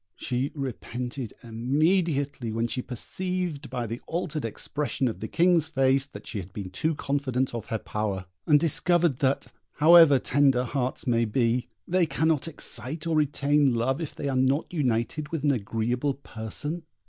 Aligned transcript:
She 0.15 0.51
repented 0.55 1.31
immediately 1.43 2.51
when 2.51 2.65
she 2.65 2.81
perceived 2.81 3.69
by 3.69 3.85
the 3.85 4.01
altered 4.07 4.43
expression 4.43 5.07
of 5.07 5.19
the 5.19 5.27
King's 5.27 5.67
face 5.67 6.07
that 6.07 6.25
she 6.25 6.39
had 6.39 6.51
been 6.51 6.71
too 6.71 6.95
confident 6.95 7.53
of 7.53 7.67
her 7.67 7.77
power, 7.77 8.25
and 8.47 8.59
discovered 8.59 9.19
that, 9.19 9.53
however 9.73 10.17
tender 10.17 10.63
hearts 10.63 11.05
may 11.05 11.25
be, 11.25 11.67
they 11.87 12.07
cannot 12.07 12.47
excite 12.47 13.05
or 13.05 13.15
retain 13.15 13.75
love 13.75 14.01
if 14.01 14.15
they 14.15 14.27
are 14.27 14.35
not 14.35 14.73
united 14.73 15.29
with 15.29 15.43
an 15.43 15.51
agreeable 15.51 16.15
person. 16.15 16.81